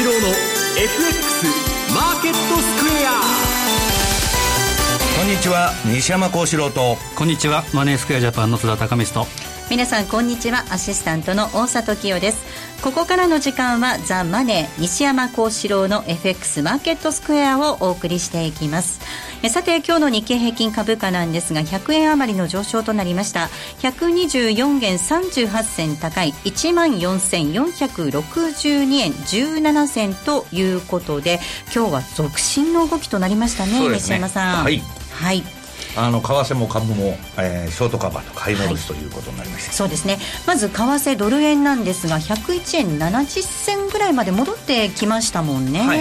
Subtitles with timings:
[0.00, 1.46] 幸四郎の FX
[1.94, 3.20] マーケットスクエア。
[5.20, 6.96] こんにちは西山幸四郎と。
[7.14, 9.30] こんにちはマネースクエアジャパンの津田隆光と。
[9.68, 10.64] 皆さんこんにちは。
[10.70, 12.70] アシスタントの大里清です。
[12.82, 19.00] ここからの時間はザ・マネー西山幸四郎の FX マーケットスクエアをお送りしていきます
[19.42, 23.48] えさて今日の日経平均株価なんですが100円余りの上昇となりました。
[23.80, 26.32] 124円38銭高い。
[26.44, 31.40] 1万4462円17銭ということで
[31.74, 34.64] 今日は続伸の動きとなりましたね、ね、西山さん。
[34.64, 35.59] はい、はい
[35.96, 40.18] あの為替も株も、えー、ショートカバーと買い戻しということになりました、はい、そうですね。
[40.46, 45.98] まず為替ドル円なんですが101円70銭ぐらいまで戻ってきましたもんね、はい、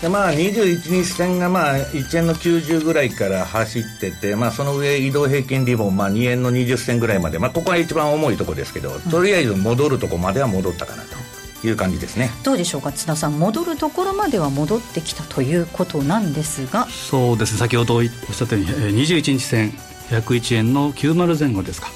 [0.00, 11.25] でまあ21日線がまあ1円の90ぐらいから走ってて、まあ、その上移動平均リボン、まあ、2円の20銭ぐらいまで、まあ、ここが一番重いところですけど、とりあえず戻るとこまでは戻ったかなと。
[11.64, 12.30] いう感じですね。
[12.44, 13.38] どうでしょうか津田さん。
[13.38, 16.86] 戻るところまでは戻ってきたということなんですが。
[16.88, 17.58] そうですね。
[17.58, 19.70] 先ほどおっしゃったように21日線
[20.10, 21.88] 101円の90前後ですか。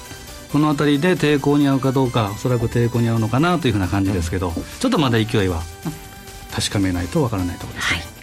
[0.51, 5.61] この辺りで抵抗に合うかどうかおそらく抵抗に合うのかなというふうな感じですけど、うん、ちょっとまだ勢いは
[6.53, 8.21] 確かめないとわからないところですね、はい。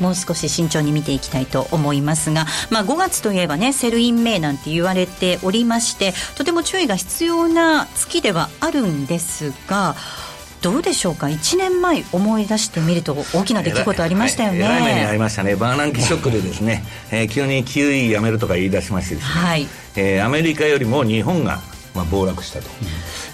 [0.00, 9.94] もう少し慎重に見ていきたいと思いますが、まあ、5月といえばね Sell in May なんて言われておりましてとても注意が必要な月ではあるんですが
[10.64, 15.56] どうでしょうか？1年前思い出してみると大きな出来事ありましたよね、はい、目にありましたね。
[15.56, 19.66] バーナンキショックでですね、えー、急に QE やめるとか言い出しましてですね、はい。
[19.96, 21.60] えー、アメリカよりも日本が
[21.94, 22.68] まあ、暴落したと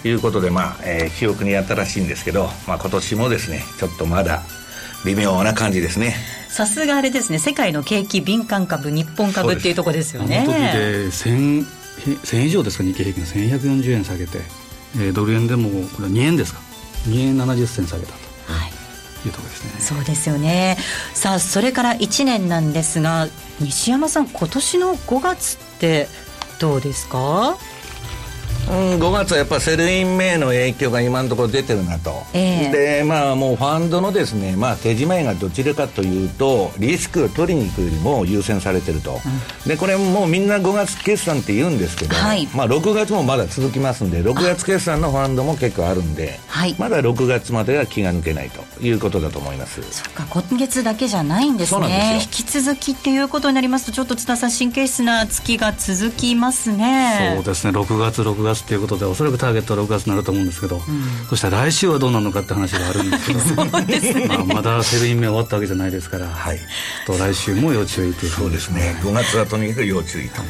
[0.07, 4.43] いうことで、まあえー、記憶に新しいんですけど、まあ、今年もですねちょっとまだ
[5.03, 6.13] 微妙な感じですね。
[6.47, 7.39] さすがあれですね。
[7.39, 10.39] 世界の景気敏感株日本株っていうところですよね。
[10.39, 11.65] あの時で 1000,
[12.21, 12.83] 1000以上ですか？
[12.83, 14.39] 日経平均1140円下げて、
[14.97, 16.61] えー、ドル円でもこれ2円ですか？
[17.07, 18.13] 2円70銭下げたと。
[18.47, 18.71] はい
[19.25, 20.77] いうところですねそうですよね
[21.13, 23.27] さあそれから1年なんですが
[23.59, 26.07] 西山さん今年の5月って
[26.59, 27.57] どうですか
[28.69, 39.19] うん、5月はやっぱ Sell in May の影響が今のところ出てるなと、えー、でまあもうファンドのですね、まあ、手仕舞いがどちらかというとリスクを取りに行くよりも優先されてると、
[39.63, 49.81] うん、でこれもうみんな5月決算って言うんですけど、はい、まあ、6月もまだ続きますんで6月決算のファンドも結構あるんで、はい、まだ6月までは気が抜けないということだと思います。
[49.91, 52.19] そっか今月だけじゃないんですね。
[52.21, 57.33] 引き続きっていうことになりますとちょっと津田さん神経質な月が続きますね。
[57.35, 57.71] そうですね。
[57.77, 60.81] 6月6月っていうことでおそらくターゲットは6月になると思うんですけど、うん、
[61.29, 63.39] そしたら来週はどうなるのかって話があるんですけど。
[63.81, 66.59] ね、まあ、まだセブンイン目終わったわけじゃないですから、はい、
[67.05, 68.31] と来週も要注意という。
[68.31, 68.95] そうですね。
[69.03, 70.41] 5月はとにかく要注意と。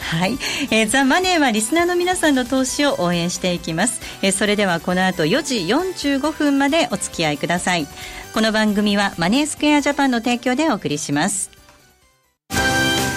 [0.00, 0.38] はい、
[0.70, 7.86] えー、ザ・マネーはリスナーの皆さんの投資を応援していきます、えー、それではこの後4時45分までお付き合いください。
[8.32, 11.50] この番組はマネースクエアジャパンの提供でお送りします。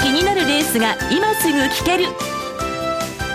[0.04, 2.06] 気になるレースが今すぐ聞ける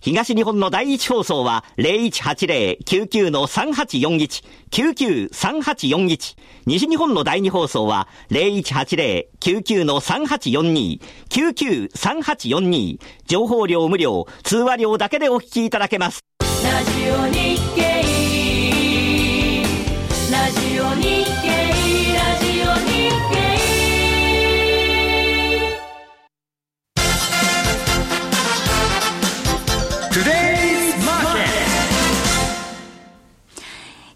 [0.00, 6.36] 東日本の第一放送は0180-99-3841、99-3841。
[6.66, 13.00] 西日本の第二放送は0180-99-3842、99-3842。
[13.26, 16.20] 情報量無料、通話料だけでお聞きいただけます。
[16.40, 16.46] ラ
[16.82, 17.82] ジオ日経
[20.32, 21.35] ラジオ日経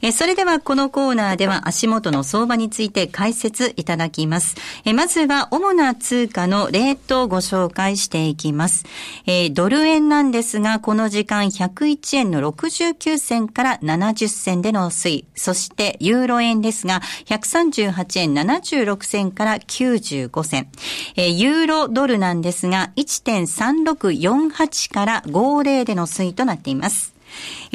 [0.02, 4.56] えそれではこのコーナーでは足元の相場について解説いただきます。
[4.84, 8.86] えまずは主な通貨のレートをご紹介していきます。
[9.26, 15.24] えドル円なんですが、この時間101円の69銭から70銭での推移。
[15.34, 20.68] そしてユーロ円ですが、138円76銭から95銭。
[21.16, 27.19] えユーロドルなんですが、1.3648から50での推移となっています。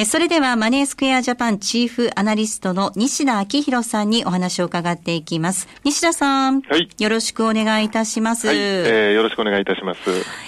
[0.05, 5.67] それではマネースクエアジャパンチーフアナリストの西田明宏さんにお話を伺っていきます。
[5.83, 6.61] 西田さん。
[6.61, 6.89] はい。
[6.99, 8.47] よろしくお願いいたします。
[8.47, 9.99] はい、えー、よろしくお願いいたします。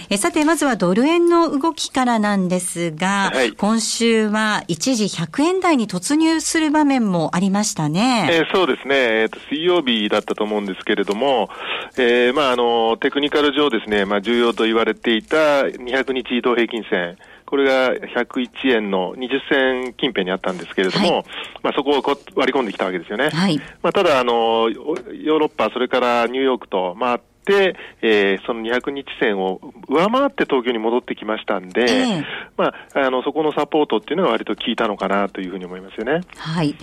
[0.10, 8.28] えさて、まずはドル円の動きからなんですが、はい、今週は一時100円台に突入する場面もありましたね。
[8.32, 8.96] えー、そうですね。
[8.96, 11.50] えっ、ー、と、水曜日だったと思うんですけれども、
[11.98, 21.26] えー、まあ、あの、テクニカル上ですね、まあ、重要と言われていた200日移動平均線、これが101円の20銭近辺にあったんですけれども、はい、
[21.64, 23.30] まあそこをこ割り込んできたわけですよね。
[23.30, 32.24] はい、まあただあの、ヨーロッパ、それからニューヨークと回って、えー、その200日線を上回って東京に戻ってきましたんで、えー、
[32.58, 36.20] まあ、あの、そこのサポートっていうのが割と効いたのかなというふうに思いますよね。
[36.36, 36.76] はい。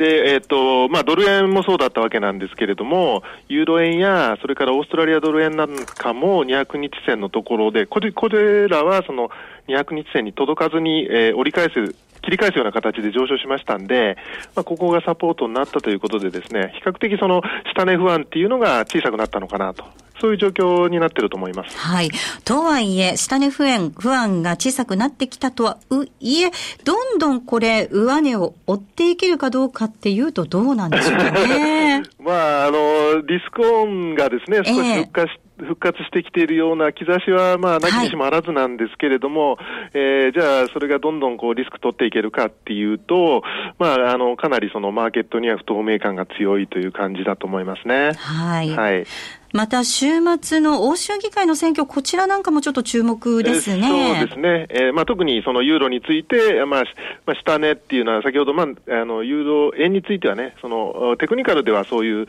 [0.00, 9.28] で、えっ、ー、と、まあ、ドル円もそうだったわけなんですけれども、ユーロ円や、それからオーストラリアドル円なんかも200日線のところで、これこれらはその
[9.68, 14.16] 200日線に届かずに、えー、折り返す切り返すような形で上昇しましたんで、
[14.54, 17.42] まあ、ここがサポートになったということでですね、比較的その
[17.74, 19.84] 下値不安っていうのが小さくなったのかなと。
[20.20, 21.76] そういう状況になってると思います。
[21.78, 22.10] はい。
[22.44, 25.78] とはいえ、下値不安、不安が小さくなってきたとは
[26.20, 26.50] いえ、
[26.84, 32.02] どんどんこれ、上値を追っていけるかどうかっていうとどうなんでしょうかね。
[32.20, 43.42] まあ、あの、リスクオンがですね、少し復活して、えー復活してきているような兆しは、まあ、なきにしもあらずなんですけれども、はい、えー、じゃあ、それがどんどんこうリスク取っていけるかっていうと、
[43.78, 48.12] まあ、あの、かなりそのマーケットには不透明感が強いという感じだと思いますね。
[48.14, 48.70] はい。
[48.70, 49.04] はい。
[49.52, 50.06] また週
[50.40, 54.16] 末の欧州議会の選挙、こちらなんかもちょっと注目ですね。
[54.16, 54.66] そうですね。
[54.70, 56.84] えー、まあ、特にそのユーロについて、まあ、
[57.26, 62.26] まあ、下値っていうのは、先ほど、まあ、あの、ユーロ円についてはね、その、テクニカルではそういう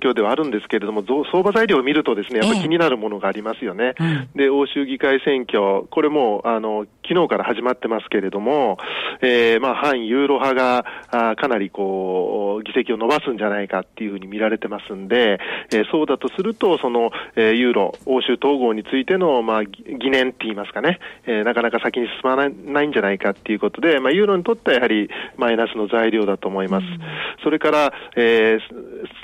[0.00, 3.94] 状況ではあるんですけれども、はい、相場材料を見るとですね、やっぱり気になるものがありますよね。
[3.98, 8.78] えーで、欧州議会選挙、これも、あの、昨日から始まってますけれども、
[9.20, 15.38] えー、まあ、反ユーロ派が、あかなりこう、議席を伸ばすんじゃないかっていうふうに見られてますんで、
[15.72, 26.84] えー、そうだとすると、その、えー、ユーロ、欧州統合についての、まあ、疑念って言いますかね、えー、なかなか先に進まないないんじゃないかっていうことで、まあ、ユーロにとってはやはりマイナスの材料だと思います。
[26.84, 27.00] うん、
[27.44, 28.60] それから、えー、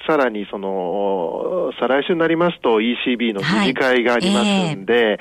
[0.07, 5.05] さらにその、再来週になりますと ECB の議事会がありますんで、はい。
[5.05, 5.19] えー、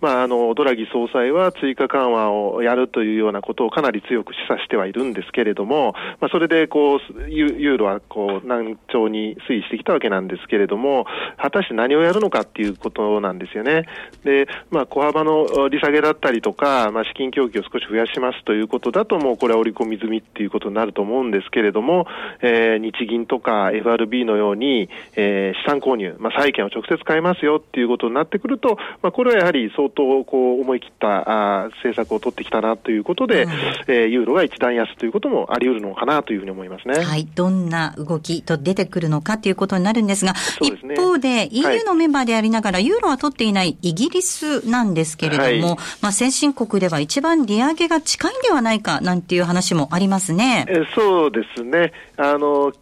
[0.00, 11.06] まあ、あの、ドラギ総裁は追加緩和をやるというようなことをかなり強く示唆してはいるんですけれども、まあ、それでこう、ユーロはこう、難聴に推移してきたわけなんですけれども、
[11.36, 13.86] 果たして何をやるのかっていうことなんですよね。
[14.24, 22.06] で、まあ、小幅の利下げだったりとか、まあ、資金供給を少し増やしますということだと、もうこれは織り込み済みっていうことになると思うんですけれども、
[22.40, 33.50] えー、日銀とか FRB のように、えー、資産購入、まあ、債券を直接買いますよっていうことになってくると、まあ、これはやはり相当こう思い切ったあ政策を取ってきたなということで、うん、
[33.88, 37.04] えー、ユーロが一段安ということもあり得るのかなというふうに思いますね。
[37.04, 37.26] はい。
[37.34, 50.66] どんな動きと出てくるのかということになるんですが、すね、一方で EU のメンバーでありながら、ユーロは取っていないイギリスなんですけれども、はい、まあ先進国では一番利上げが近いんではないかなんていう話もありますね。
[50.68, 51.92] えそうですね。
[52.16, 52.72] あの、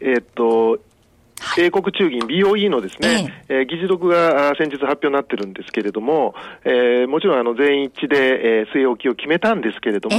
[0.00, 0.78] えっ、と、
[1.58, 3.60] 英国中銀 BOE のですね、ええ。
[3.62, 10.16] ー、議事録が先日発表になってるんですけれども、えー、もちろんあの全員一致で、えー、据え置きを決めたんですけれども、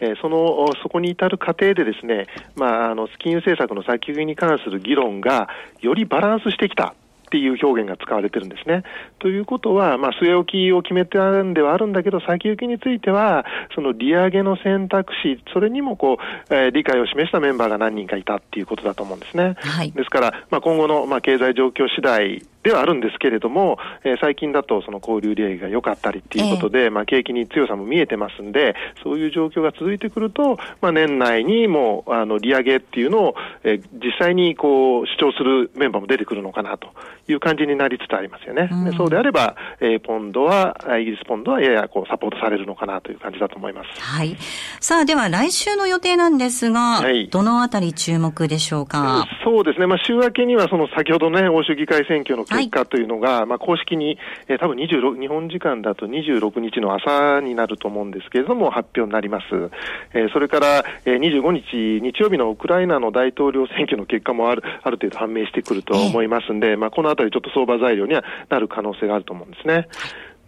[0.00, 5.48] えー、その、そこに至る過程でですね、まあ、あの、金融政策の先行きに関する議論が
[5.80, 6.94] よりバランスしてきた。
[7.36, 8.82] っていう表現が使われてるんですね。
[9.18, 13.44] ということは、まあ、据え置きを決めたんではあるんだけど、先行きについては、
[13.74, 19.56] その利上げの選択肢、それにもこう、えー、理解を示したメンバーが何人かいたっていうことだと思うんですね。
[19.60, 36.88] はい、ですから、まあ、今後の、まあ、経済状況次第ではあるんですけれども、えー、最近だとその交流利益が良かったりっていうことで、えー、まあ景気に強さも見えてますんで、そういう状況が続いてくると、まあ年内にもうあの利上げっていうのを、えー、実際にこう主張するメンバーも出てくるのかなと
[37.28, 38.68] いう感じになりつつありますよね。
[38.72, 44.00] うん、そうであれば、えー、ポンドは、イギリスポンドはややこうサポートされるのかなという感じだと思います。
[44.00, 44.36] はい。
[44.80, 49.28] さあでは来週の予定なんですが、はい、どのあたり注目でしょうか？
[49.44, 49.86] そうですね。
[49.86, 59.46] まあ週明けにはその先ほどね、欧州議会選挙の結果というのが、はいまあ、公式に、えー、多分26、日本時間だと26日の朝になると思うんですけれども、発表になります。
[60.12, 69.88] えー、それから、えー、25日、日曜日のウクライナの大統領選挙の結果もある、ある程度判明してくると思いますんで、まあ、このあたりちょっと相場材料にはなる可能性があると思うんですね。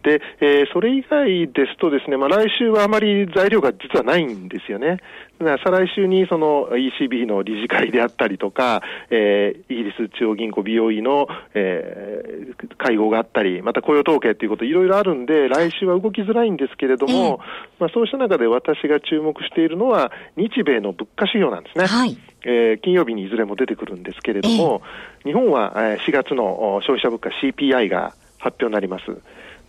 [0.08, 5.00] で、えー、それ以外ですとですね、まあ、来週はあまり材料が実はないんですよね。
[5.38, 17.40] 再来週にその ECB の理事会であったりとか、えー、イギリス中央銀行 BOE の、えー、会合があったり、また雇用統計ということいろいろあるんで、来週は動きづらいんですけれども、
[17.78, 21.86] まあ、そうした中で私が注目しているのは、日米の物価指標なんですね。
[21.86, 24.82] はい、えー、金曜日にいずれも出てくるんですけれども、
[25.24, 29.04] 日本は4月の消費者物価 CPI が発表になります。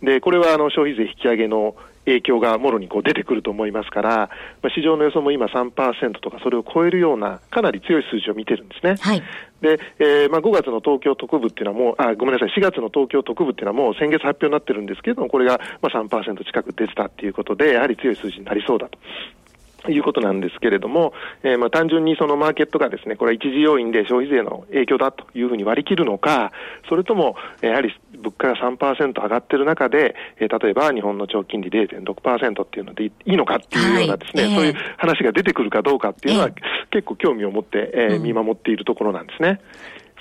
[0.02, 1.74] で、これはあの消費税引き上げの
[2.06, 4.30] 影響がもろにこう出てくると思いますから、
[4.62, 8.96] まあ、市場の予想も今3%とかそれを超えるようなかなり強い数字を見てるんですね。
[8.98, 9.22] はい、
[9.60, 18.98] で、えー、まあ5月の東京特部っていうのはもう、あ、ごめんなさい、4月の東京特部っていうのはもう先月発表になってるんですけれども、これがまあ3%近く出てたっていうことで、やはり強い数字になりそうだと。
[19.88, 26.52] いうことなんですけれども、えー、まあ単純にそのマーケットがですね、これは一時要因で消費税の影響だというふうに割り切るのか、
[26.88, 36.54] それとも、やはり物価が3%上がってる中で、えー、例えば日本の長期金利0.6%っていうのでいいのかっていうようなですね、はい、そういう話が出てくるかどうかっていうのは、えー、
[36.90, 39.60] 結構興味を持って、えー、見守っているところなんですね。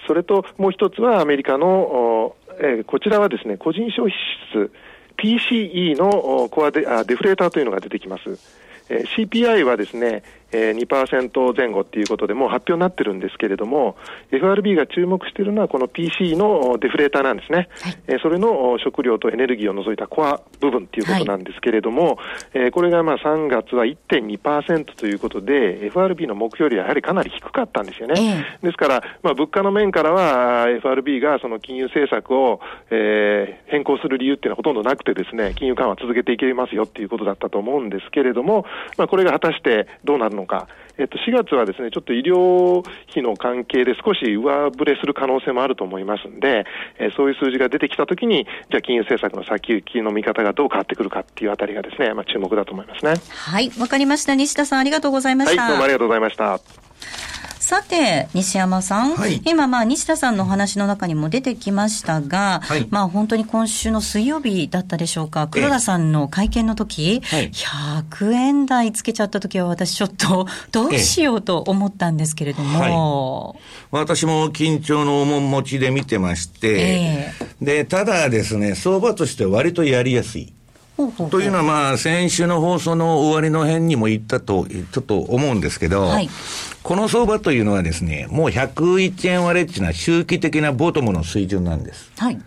[0.07, 4.71] それともう一つはアメリカの、えー、こちらはですね、個人消費支出
[5.17, 8.68] PCE のコアデあデフレーターというのが出てきます。
[8.89, 13.95] え、CPI はですね、えー、2%前後っていうことでもう発表になってるんですけれども、
[14.31, 17.69] FRB が注目しているのはこの PC のデフレーターなんですね。
[17.81, 22.17] はい、えー、それの食料とエネルギーを除いたコア部分っていうことなんですけれども、はい、
[22.53, 28.45] えー、これがまあ3月は1.2%ということで、FRB の目標よりはやはりかなり低かったんですよね。
[28.61, 38.65] えー、ですから、まあ物価の面からは FRB がその金融政策を、えー、変更する理由っていうのはほとんどなくてですね、金融緩和続けていけますよっていうことだったと思うんですけれども、
[38.97, 40.67] まあこれが果たしてどうなるのか、
[40.97, 42.79] えっと、4月はですね、ちょっと医療
[43.09, 46.65] 費の関係で少し上振れする可能性もあると思いますんで、
[46.99, 53.13] えー、そういう数字が出てきたときに、じゃあ金融政策の先行きの見方がどう変わってくるかっていうあたりがですね、まあ注目だと思いますね。
[53.29, 54.35] はい、わかりました。
[54.35, 55.61] 西田さんありがとうございました。
[55.61, 57.28] はい、どうもありがとうございました。
[57.69, 73.55] さて、西山さん、はい、今、まあ、西田さんのお話の中にも出てきましたが、はい、まあ、本当に今週の水曜日だったでしょうか、黒田さんの会見の時、はい、100円台つけちゃった時は、私、ちょっとどうしようと思ったんですけれども、
[73.91, 80.53] 私も緊張の面持ちで見てまして、でただですね、相場として割とやりやすい。
[81.29, 86.29] というのは、まあ、先週の放送の終わりの辺にも言ったと、ちょっと思うんですけど、はい、
[86.83, 92.11] この相場というのはですね、もう101円割れっていうのは周期的なボトムの水準なんです。
[92.17, 92.39] はい。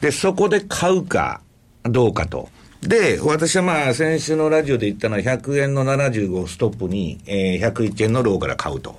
[0.00, 1.40] で、そこで買うか
[1.84, 2.50] どうかと。
[2.82, 8.96] で、私はまあ、先週のラジオで言ったのは100円の75をストップに、えー、101円のローから買うと。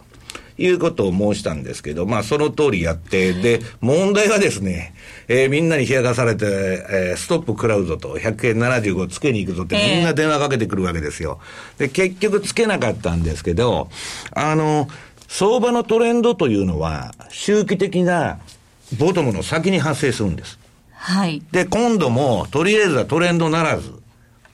[0.58, 4.94] いうことを申したんですけど、まあ、その通りやって、で、問題はですね、
[5.28, 11.40] えー、みんなに冷やかされて、えー、ストップ食らうぞと、100円75つけに行くぞって、みんな電話かけてくるわけですよ。
[11.78, 13.90] で、結局つけなかったんですけど、
[14.32, 14.88] あの、
[15.28, 18.40] 相場のトレンドというのは、周期的な
[18.98, 20.60] ボトムの先に発生するんです。
[20.92, 21.42] はい。
[21.52, 23.92] で、今度も、とりあえずはトレンドならず、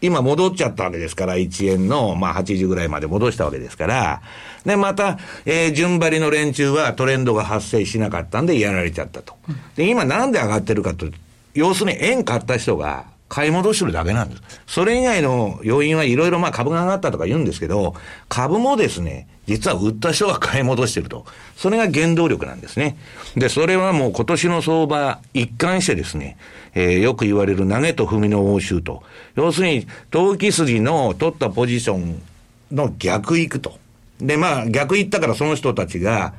[0.01, 4.21] 今戻っちゃったわけですから、1円の、まあ、80ぐらいまで戻したわけですから、
[4.65, 9.35] で、また、えー、順張りの連中はトレンドが発生しなかったんでやられちゃったと。
[9.75, 11.07] で、今なんで上がってるかと、
[11.53, 14.41] 要するに円買った人が買い戻してるだけなんです。
[14.67, 17.95] それ以外の要因はいろいろまあ株が上がったとか言うんですけど、
[18.27, 21.25] 株もですね、実は売った人が買い戻してると。
[21.55, 22.97] それが原動力なんですね。
[23.37, 26.35] で、それはもう今年の相場一貫してですね、
[26.73, 29.01] えー、よく言われる投げと踏みの応酬と。
[29.35, 32.21] 要するに、投機筋の取ったポジション
[32.69, 33.79] の逆行くと。
[34.19, 36.33] で、まあ、逆行ったからその人たちが、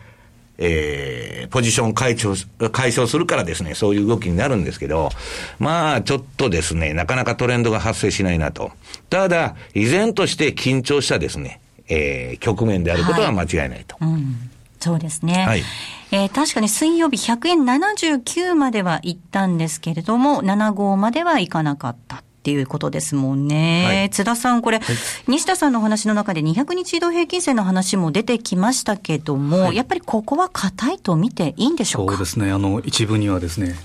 [0.59, 2.37] えー、ポジション解消、
[2.71, 5.11] 解消するからですね、そういう動きになるんですけど、
[5.59, 8.73] まあ、ちょっとですね、なかなかトレンドが発生しないなと。
[9.11, 13.97] ただ、依然として緊張したですね、えー、局面であることは間違いないと。
[13.99, 15.45] はいうん、そうですね。
[15.47, 15.63] はい。
[16.11, 22.23] えー、確かに水曜日100円79までは行ったんですけれども、75まではいかなかった。
[22.43, 23.85] っていうことですもんね。
[23.87, 24.97] はい、津田さん、これ、はい、
[25.29, 32.15] 西田さんの話の中で200日移動平均線の話も出てきましたけども、はい、やっぱりここは硬いと見ていいんでしょうか？
[32.15, 32.51] そうですね。
[32.51, 33.77] あの、一部にはですね、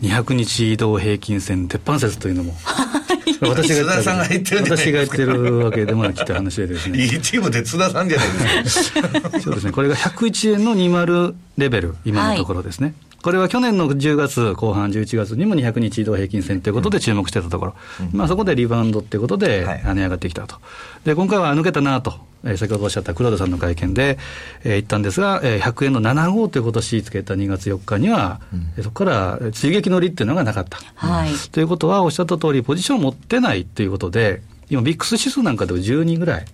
[0.00, 2.54] 200日移動平均線鉄板説というのも
[3.42, 7.04] 私が津田さんが言ってる私が言ってるわけでもなくて話でですね。
[7.04, 8.24] 一部で津田さんじゃな
[8.60, 9.02] いですか？
[9.40, 9.72] そうですね。
[9.72, 17.74] これが101円の20レベル今のところですね、はいこれは去年の10月後半、11月にも200日移動平均線ということで注目してたところ、
[18.12, 20.56] うん、まあ、そこでリバウンドということで、跳ね上がってきたと、
[21.04, 24.18] で今回は抜けたなとえー、先ほどおっしゃった黒田さんの会見で、
[24.62, 28.40] えー、言ったんですが、えー、100円の7号ということをしつけた2月4日には、
[28.76, 30.78] うん、そこから追撃の利っていうのがなかった。
[30.94, 36.44] はい、ということは、おっしゃった通り、ポジションを持ってないということで、今、ビックス指数なんかでも12ぐらい。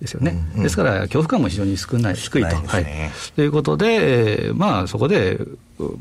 [0.00, 2.48] ですよね、うんうん、ですから恐怖感も非常に少ない、低いと。
[2.48, 2.84] いね、はい、
[3.34, 5.38] ということで、えー、まあ、そこで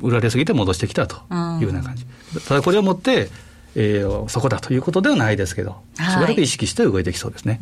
[0.02, 1.20] 売られすぎて戻してきたとい
[1.60, 2.06] うような感じ、
[2.48, 3.30] ただこれをもって、
[3.76, 7.60] えー、そこだということではないですけど、しばらく意識して動いてきそうですね。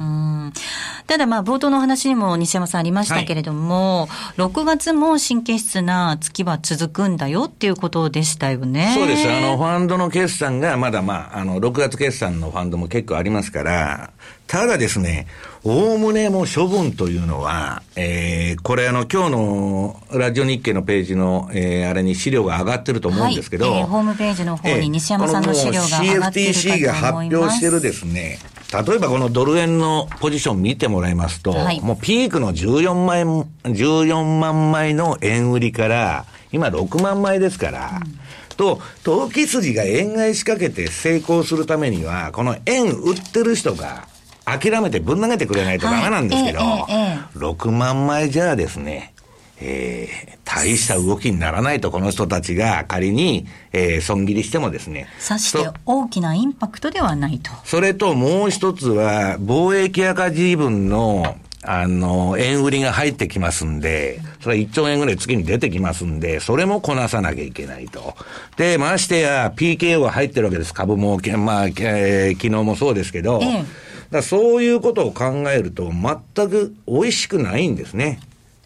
[1.08, 8.94] ただ、まあ、冒頭の話にも西山さんありましたけれども、はい、6月も神経質な月は続くんだよっていうことでしたよね。
[8.94, 9.28] そうです。
[9.28, 14.12] あの、ファンドの決算がまだまあ、あの、6月決算のファンドも結構ありますから、
[14.52, 15.28] ただですね、
[15.64, 26.68] おおむねも処分というのは、えー、これあの、今日のラジオ日経のページの、えー、あれに資料が上がってると思うんですけど、はい、えー、ホームページの方に西山さんの資料が上がってるかと思います。
[26.68, 28.40] CFTC が発表してるですね、
[28.86, 33.28] 例えばこのドル円のポジション見てもらいますと、はい、もうピークの14万円、
[33.64, 38.20] 14万枚の円売りから、今6万枚ですから、うん
[38.62, 44.11] と、投機筋が円買い仕掛けて成功するためには、この円売ってる人が
[44.60, 49.14] 諦めてぶん投げてくれないとダメなんですけど、はいえええ、6万枚じゃあですね、
[49.62, 55.08] えー、大した動きにならないと、この人たちが仮に、えー、損切りしてもですね。
[55.20, 57.52] さして大きなインパクトではないと。
[57.64, 68.16] それともう一つは、貿易赤字分のあの、円売りが入ってきますんで、それは1兆円ぐらい月に出てきますんで、それもこなさなきゃいけないと。
[68.58, 70.74] で、ましてや、PKO が入ってるわけです。
[70.74, 73.66] 株も、まあ、えー、昨日もそうですけど、ええ、
[74.12, 78.20] だそういうことを考えると、全く美味しくないんですね。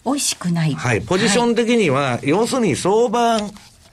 [0.05, 0.73] 美味しくない。
[0.73, 1.01] はい。
[1.01, 3.39] ポジション的には、はい、要するに相場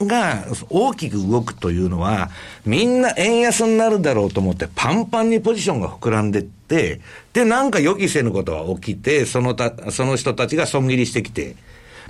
[0.06, 2.30] が大きく動くというのは、
[2.64, 7.00] みんな円安になるだろうと思って、パンパンにポジションが膨らんでって、
[7.32, 11.56] で、なんか予期せぬことが起きて、そのた、その人たちが損切りしてきて、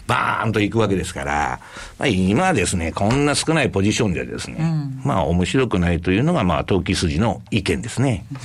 [0.06, 1.60] バーンと行くわけですから、
[1.98, 8.24] まあ、今ですね、こんな少ないポジションでですね、うん、まあ面白くないというのが、まあ、投機筋の意見ですね。
[8.32, 8.38] うん、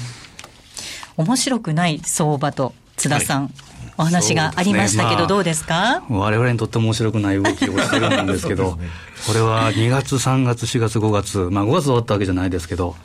[1.18, 3.52] 面白くない相場と津田さん、はい。
[4.00, 8.88] お話がありましたけど、どうですか、まあ、我々にとって面白くない動きをしてるんですけど、 ね、
[9.26, 12.96] これは2月、3月、4月、5月、まあ5月終わったわけじゃないですけど、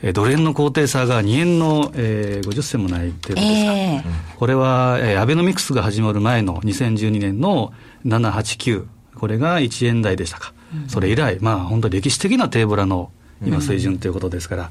[0.00, 4.02] えー、ドル円の高低差が2円の、えー、50銭もない程度ですか、えー、
[4.36, 7.72] これは、えー、アベノミクスが始まる前の2012年の
[8.06, 8.84] 789、
[9.16, 13.10] これが1円台でしたか、うん、それ以来、まあ本当歴史的なテーブラの
[13.44, 14.70] 今水準ということですから、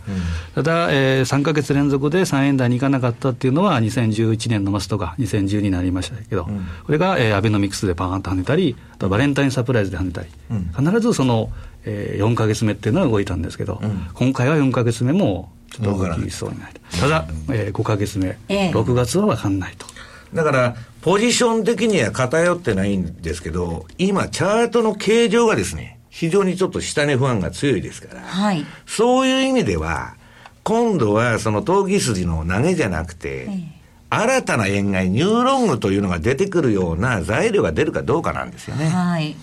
[0.56, 11.50] ただ、えー、3か月連続で3円台にいかなかったっていうのは、2011年の末とか、2012になりましたけど、うん、これが、えー、アベノミクスでパーンと跳ねたり、あとバレンタインサプライズで跳ねたり、うん、必ずその、
[11.86, 17.08] えー、4か月目っていうのは動いたんですけど、うん、今回は4か月目もちょっと動きそうにないた。
[17.08, 19.86] だ、えー、5か月目、えー、6月は分かんないと。
[20.34, 30.16] だから、ポジション的には偏ってないんですけど、今、チャートの形状がですね、非常にちょっと下値不安が強いですから、はい、そういう意味では、
[30.64, 33.64] 今度はその投機筋の投げじゃなくて、ええ、
[34.10, 38.88] 新たな円買い、 new long というのが出てくるような材料が出るかどうかなんですよね。
[38.88, 39.36] はい。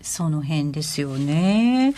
[0.00, 1.92] その辺ですよね。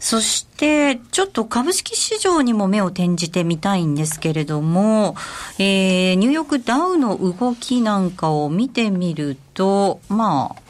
[0.00, 5.16] そして、ちょっと株式市場にも目を転じてみたいんですけれども、
[5.58, 10.62] えー、ニューヨークダウの動きなんかを見てみると、まあ、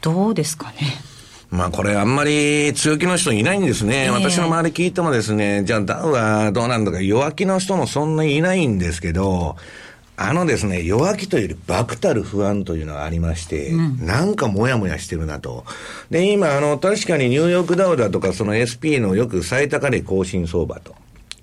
[0.00, 1.13] どうですかね。
[1.54, 4.06] まあこれあんまり強気の人いないんですね。
[4.06, 9.56] えー、私の周り聞いてもですね、じゃあダウはどうなんだか弱気の人もそんなにいないんですけど、
[10.16, 15.64] あのですね、弱気というより爆たる不安というのがありまして、うん、なんかもやもやしてるなと。
[16.10, 20.94] で、今、あの、確かにニューヨークダウだとか、その SP のよく最高値更新相場と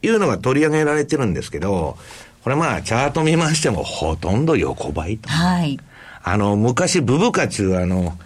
[0.02, 1.98] いうのが取り上げられてるんですけど、
[2.44, 5.30] これまあ、チャート見ましてもほとんど横ばいと。
[5.30, 5.80] はい。
[6.24, 8.18] あの、昔、ブブカチュー、あの、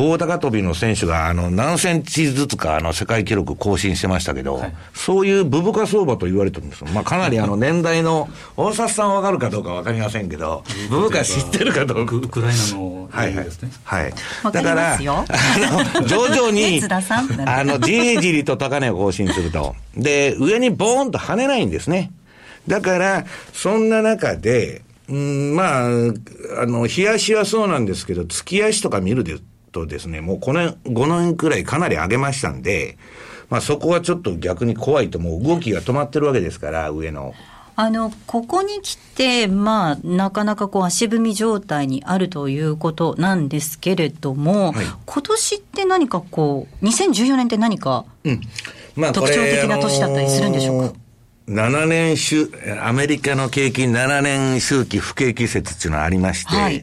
[0.00, 12.16] 棒高跳びの選手が、あの、何センチずつか、あの、世界記録更新してましたけど、はい、そういうブブカ相場と言われてるんですまあ、かなりあの、年代の、大札さんわかるかどうかわかりませんけど、ブブカ知ってるかどうか。
[12.16, 13.70] ウクライナの、はいですね。
[13.84, 14.12] はい。
[14.52, 16.80] だから、あの、徐々に、
[17.46, 19.76] あの、じりじりと高値を更新すると。
[19.94, 22.10] で、上にボーンと跳ねないんですね。
[22.66, 25.88] だから、そんな中で、うん、まあ、あ
[26.66, 29.36] の、冷やしはそうなんですけど、月足とか見るで
[29.72, 32.98] とですね、もうこの5年くらいかなり上げましたんで、
[33.48, 37.34] まあそこはちょっと逆に怖いと、もう動きが止まってるわけですから、上の。
[37.76, 48.40] あの、ここに来て、まあ、なかなかこう足踏み状態にあるということなんですけれども、はい、今年って何かこう、2014年って何か、うん
[48.96, 50.94] まあ、特徴的な年だったりするんでしょうか
[51.48, 52.50] ？7年周、
[52.82, 56.82] アメリカの景気7年周期不景気説っていうのがありまして、はい、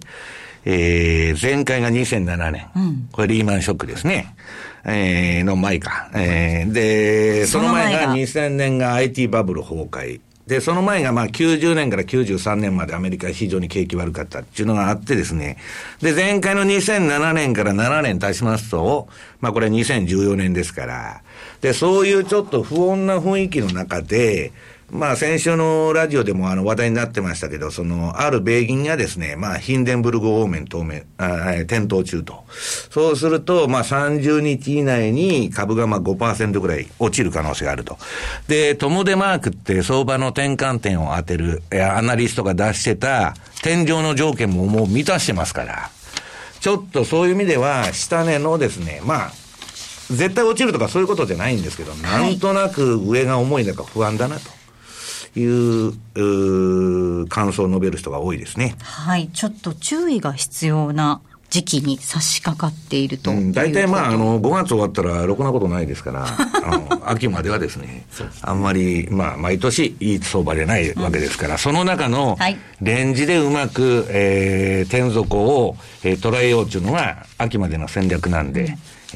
[0.70, 4.36] えー、前回が2007年、うん、これリーマンショックですね。
[4.84, 6.12] えー、の前か。
[6.14, 10.20] えー、で、その前が2000年が IT バブル崩壊。
[10.46, 15.58] で、その前がまあ90年から93年までアメリカ非常に景気悪かったっていうのがあってですね。
[16.02, 19.08] で、前回の2007年から7年足しますと、
[19.40, 21.22] まあこれ2014年ですから。
[21.62, 24.52] で、そういうちょっと不穏な雰囲気の中で、
[24.90, 32.46] まあ先週のラジオでもあの話題になってましたけど、その、ある米銀がですね、まあヒンデンブルグ方面当面、あ転倒中と。
[32.90, 37.98] そうすると、まあ30日以内に株がまあ5%ぐらい落ちる可能性があると。
[38.48, 45.90] で、トムデマークって相場の転換点を当てる、アナリストが出してた天井の条件ももう満たしてますから、
[46.62, 49.32] ちょっとそういう意味では、下値のですね、まあ、
[50.10, 54.57] 絶対落ちるとかそういうことじゃないんですけど、なんとなく上が重いのか不安だなと。
[55.36, 58.76] いう感想を述べる人が多いですね。
[58.82, 68.06] はい、ちょっと注意が必要な時期に差し掛かっていると大体、うん、まあ、あの、5月終わったらろくなことないですから、あの、 秋まではですね、
[68.42, 72.38] あんまり、まあ、毎年いい相場でないわけですから、うん、その中の
[72.82, 78.68] レンジでうまく、えー、天底を、えー、捉えようというのが、秋までの戦略なんで、うん、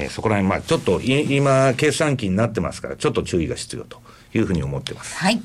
[0.04, 4.00] えー、そこら辺、まあ、ちょっと、今、計算機になってますから、ちょっと注意が必要と。
[4.34, 5.16] いうふうに思ってます。
[5.16, 5.40] はい。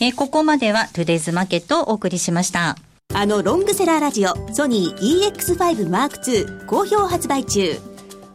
[0.00, 2.76] えー、ここまではトゥデイズマーケットをお送りしました。
[3.14, 7.78] あのロングセラーラジオソニー EX5 m 2好評発売中。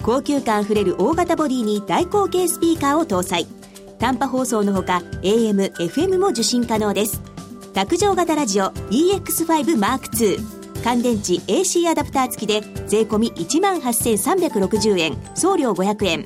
[0.03, 3.47] 高級感あふれる大型ボディに大口径スピーカーを搭載。
[3.99, 7.21] 短波放送のほか AM、FM も受信可能です。
[7.73, 16.25] 卓上型ラジオ EX5 m 2乾電池 AC アダプター付きで税込1万8360円送料500円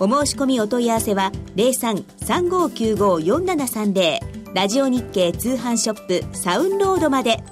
[0.00, 7.42] お申し込みお問い合わせは0335954730ラジオ日経通販ショップサウンロードまで。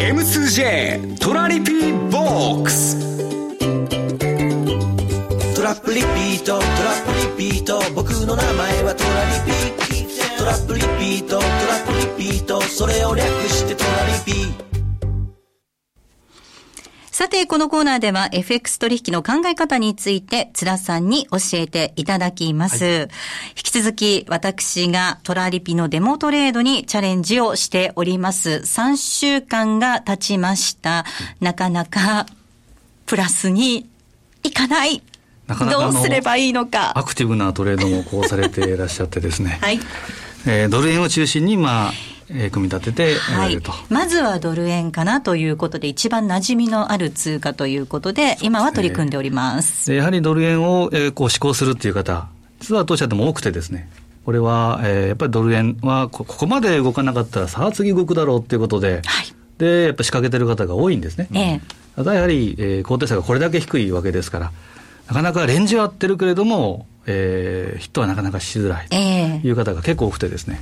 [0.00, 2.98] M2J トラリピーボックス。
[5.54, 6.64] トラップリピートトラッ
[7.36, 7.80] プリピート。
[7.94, 9.52] 僕の名前はトラリピ
[10.38, 12.60] トラップリピートトラップリピート。
[12.62, 14.52] それを略してトラリピー。
[14.67, 14.67] ト
[17.18, 22.84] さて、このコーナーでは FX 取引の考え方について、津田さんに教えていただきます。
[22.84, 23.08] はい、引
[23.56, 28.62] き続き、私がトラリピのデモトレードにチャレンジをしております。
[28.64, 31.04] 3週間が経ちました。
[31.40, 32.26] なかなか、
[33.06, 33.88] プラスに
[34.44, 35.02] いかない。
[35.48, 36.96] なかなかどうすればいいのか。
[36.96, 39.58] アクティブなトレードもこうされていらっしゃってですね。
[39.60, 39.80] はい。
[40.46, 41.92] えー、ドル円を中心に、まあ、
[42.30, 49.92] えー、組み立ててはい、まずはドル円かなということで、一番馴染みのある通貨ということで、今は取り組んでおります。
[49.92, 52.28] やはりドル円を、えー、こう施行するっていう方、
[52.60, 53.88] 実は当社でも多くてですね、
[54.24, 61.28] これは、えー、やっぱりドル円はこ、ここまで動かなかったら、さあ次動くだろうっていうことで、はい、で、やっぱ仕掛けてる方が多いんですね。
[61.32, 61.60] ええ、
[61.96, 64.52] ただやはり、えー、高低差がこれだけ低いわけですから、
[65.06, 70.60] なかなかレンジは合ってるけれども、えー、ヒットはなかなかしづらいという方が結構多くてですね、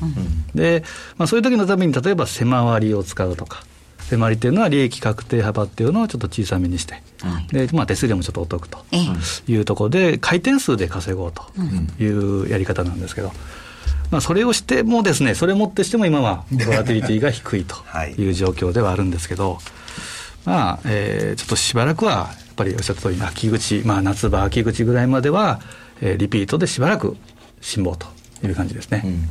[0.54, 0.84] えー、で
[1.18, 3.64] まあ、そういう時のために例えば背回りを使うとか。
[4.08, 8.84] 手回りっていうのは利益確定幅っていうのをちょっと小さめにして、はい、でまあ、手数料もちょっとお得と
[9.48, 11.42] いうところで、回転数で稼ごうと
[12.00, 13.32] いうやり方なんですけど、
[14.12, 17.74] まあ、それをしてもですね、それをもってしても今はボラティリティが低いと
[18.16, 19.58] いう状況ではあるんですけど、
[20.44, 25.60] まあ、えー、ちょっとしばらくはやっぱりおっしゃった通り、秋口、まあ、夏場、秋口ぐらいまでは、
[26.00, 27.16] えー、リピートでしばらく
[27.60, 29.02] 辛抱という感じですね。
[29.04, 29.28] うん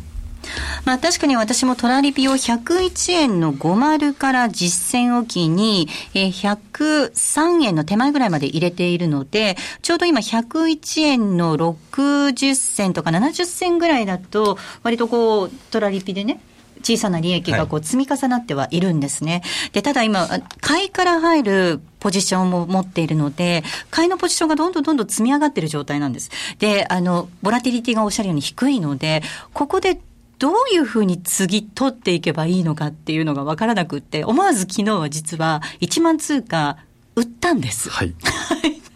[0.86, 16.40] まあ確かに私もトラリピを101円の50から実践おきに、えー、103円の手前ぐらいまで入れているので、ちょうど今101円の60銭とか70銭ぐらいだと、割とこう、トラリピでね、
[16.86, 19.42] 小さな利益がこう積み重なってはいるんですね。
[19.44, 20.28] はい、で、ただ今、
[20.62, 26.30] 買いから入るポジションも持っているので、買いのポジションがどんどんどんどん積み上がっている状態なんです。
[26.60, 30.00] で、あの、ボラティリティがおっしゃるように低いので、ここで
[30.38, 36.78] どういうふうに次取っていけばいいのかっていうのが分からなくって、思わず昨日は実は1万通貨
[37.16, 37.90] 売ったんです。
[37.90, 38.14] はい。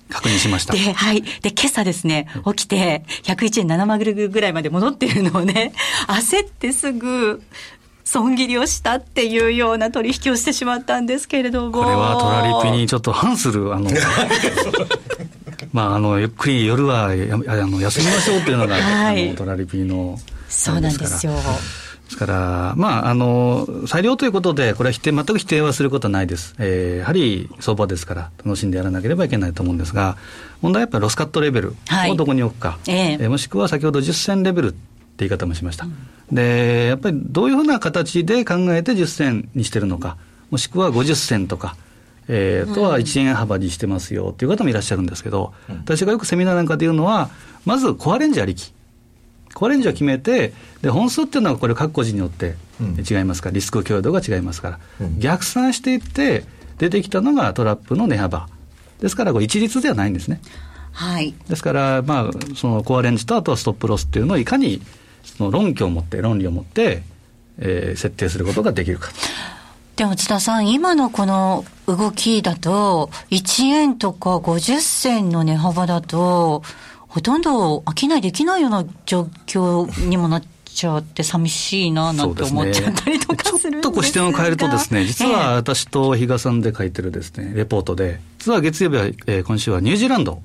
[0.10, 0.73] 確認しました。
[0.73, 1.21] で、はい。
[1.21, 5.71] で、今朝ですね、起きて、101円7マグルぐらいまで戻っているのをね、
[6.08, 7.41] 焦ってすぐ、
[8.10, 11.72] 損切りをしたっていうような取引をしてしまったんですけれども。
[11.72, 13.91] これはトラリピにちょっと反する、あの、
[15.74, 20.19] まあ、あの、ゆっくり夜はやあの休みましょうっていうのが、 はい、あのトラリピの。
[20.48, 21.34] そうなんですよ。
[21.34, 21.39] で
[22.10, 26.56] すから、まあ、あの、裁量ということで、これは否定、全く否定はすることはないです。
[26.58, 30.17] えー、やはり相場ですから、楽しんでやらなければいけないと思うんですが、
[30.62, 31.76] 問題はやっぱりロスカットレベル
[32.10, 34.76] をどこに置くか、はい、えー、もしくは先ほど10銭レベル
[35.20, 35.86] 言い方もしました。
[35.86, 40.18] うん、で、やっぱりどういうふうな形で考えて10銭にしてるのか、
[40.52, 41.76] もしくは50銭とか、
[42.28, 47.30] えー、とは1円幅にしてますよっていう方もいらっしゃるんですけど、うん、私がよくセミナーなんかで言うのは、
[47.66, 48.74] まずコアレンジありき。
[49.54, 54.80] コアレンジを決めて、で本数っていうのはこれ各個人によって違いますから、リスク許容度が違いますから、
[55.18, 56.46] 逆算していって
[56.78, 58.48] 出てきたのがトラップの値幅。
[59.00, 60.42] ですから、これ一律ではないんですね。
[60.92, 61.34] はい。
[61.48, 64.82] ですから、まあ、そのコアレンジとあとはストップロスっていうのをいかに
[65.39, 67.02] その論拠を持って、論理を持って、
[67.60, 69.10] えー、設定することができるか。
[69.95, 76.62] でも津田さん、今のこの動きだと、1円とか50銭の値幅だと、
[77.08, 90.41] ほとんど商いできないような状況にもなっちゃって寂しいななんて思っちゃったりとかするんです、ね、ちょっとこう視点を変えるとですね、実は私と比嘉さんで書いてるですね、レポートで、実は月曜日は、えー、今週はニュージーランド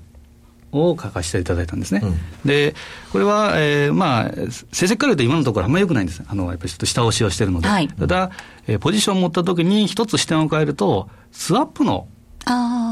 [0.74, 2.00] を書かせていただいたんですね。
[2.02, 2.74] うん、で、
[3.12, 4.30] これは、えー、まあ、
[4.72, 6.22] 成績から言うと今のところあんまり良くないんです。
[6.26, 7.68] あの、やっぱりちょっと下押しをしてるので。
[7.68, 8.30] はい、ただ、
[8.66, 12.06] えー、ポジションを持ったときに一つ視点を変えると、スワップの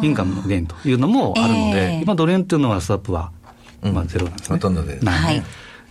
[0.02, 3.30] インカムの減というのもあるので、えー、今ドル円っていうのはスワップは
[3.90, 4.56] まあ、ゼロなんですね。
[4.56, 4.98] ほとんどで。
[5.00, 5.42] はい。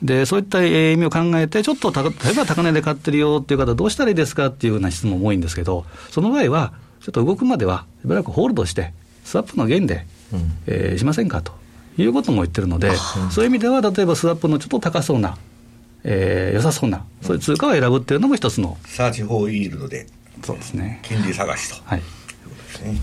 [0.02, 8.94] で、そういった意味を考えて、ちょっと例えば高値で買ってるよっていう方、どうしたらいいですかっていうような質問も多いんですけど、その場合は、ちょっと動くまでは、しばらくホールドして、
[9.26, 11.54] スワップの減で、うん、えー、しませんかと
[11.98, 12.92] いうことも言ってるので、
[13.32, 15.38] そういう意味では、例えばスワップのちょっと高そうな、
[16.04, 18.78] えー、良さそうな、そういう通貨を選ぶっていうのも一つの。
[18.86, 20.08] サーチフォーイールドで、
[20.44, 21.00] そうですね。
[21.04, 21.82] 金利探しと。
[21.86, 22.02] はい。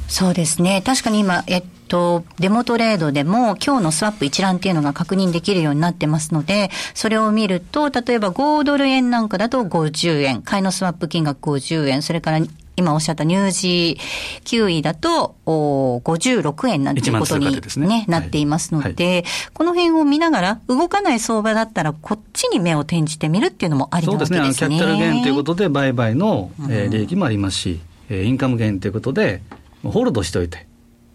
[0.09, 0.83] そうですね。
[0.85, 12.40] 確かに今、えっと、デモトレードでも今日のスワップ一覧っていうのが確認できるようになってますので、それを見ると、例えば5ドル円なんかだと50円、買いのスワップ金額50円、それから
[12.78, 13.98] 今おっしゃった乳児
[14.44, 24.38] 9位だとお56円なんていうことにね、ねなっていますので、はいはい、この辺を見ながら、動かない相場だったら、こっちに目を転じてみるっていうのもありなわけですね。
[24.38, 24.76] そうですね。
[24.76, 29.42] キャピタルゲインということで、売買の、えー、利益もありますし、うん、インカムゲインということで、
[29.82, 30.68] ホールドしておいて、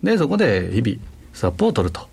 [0.04, 0.98] で、そこで日々、
[1.34, 2.13] スワップを取ると。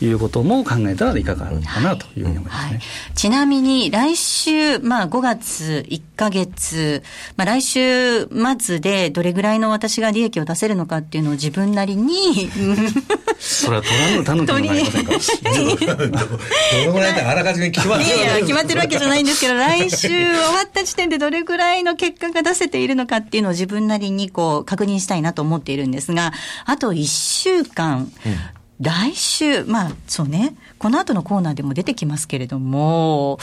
[0.00, 2.72] いうことも考えたらいかがかなというふうに思いますね。
[2.72, 2.80] はい、
[3.14, 7.02] ちなみに来週、まあ5月1ヶ月、
[7.36, 12.50] まあ来週末でどれぐらいの私が利益を出せるのかっていうのを自分なりに
[13.38, 15.12] それは取らぬたぬきもなりませんか
[15.54, 26.32] どのぐらいだあらかじめ決まってるいや決まってるわけじゃないんですけど、来週終わった時点でどれぐらいの結果が出せているのかっていうのを自分なりにこう確認したいなと思っているんですが、
[26.64, 28.10] あと1週間、
[28.80, 33.38] 来週、まあそうね、この後のコーナーでも出てきますけれども、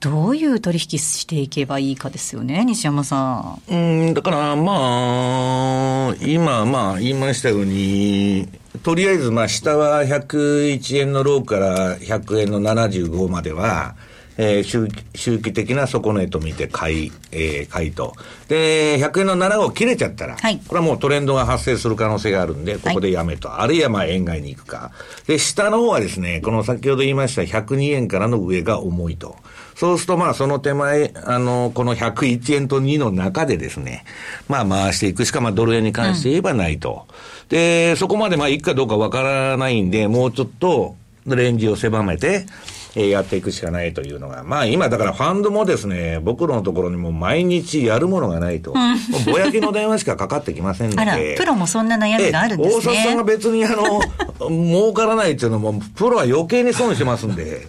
[0.00, 3.74] どういう取引していけばいいかですよね、西山さん。
[3.74, 8.46] うん、だからまあ、今、まあ言いましたように、
[8.82, 13.94] とりあえずまあ下は101円のローから100円の75までは、
[14.36, 18.14] えー、周周期的な底値と見て買い、えー、買いと。
[18.48, 23.48] で、100円の7号切れちゃったら、はい、これはもうトレンドが発生する可能性があるんで、ここでやめと。
[23.48, 24.90] はい、あるいはまあ円買いに行くか。
[25.26, 29.36] で、下の方はですね、この先ほど言いました102円からの上が重いと。
[29.76, 34.04] そうするとまあその手前、あの、この101円と2の中でですね、
[34.48, 37.06] まあ回していくしかまあドル円に関して言えばないと。
[37.08, 42.46] うん、で、そこまでまあ行くかどうかわからないんで、もうちょっとレンジを狭めて、
[42.96, 48.94] えやっていくしかないというのが、まあ今だからファンドもですね、僕らのところにも毎日やるものがないと、も
[49.26, 51.02] うぼやきの電話しかかかってきませんので。
[51.02, 52.76] あら、プロもそんな悩みがあるんですね。
[52.78, 54.00] 大沢さんが別にあの、
[54.48, 57.66] 儲からないっていうのも、プロは余計に損しますんで。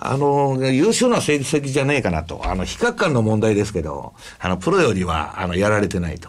[0.00, 2.42] あの、優秀な成績じゃねえかなと。
[2.44, 6.28] あの、比較感の問題ですけど、あの、プロよりは、あの、やられてないと